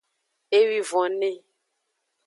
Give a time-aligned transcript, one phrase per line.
[0.59, 1.31] Ewivone.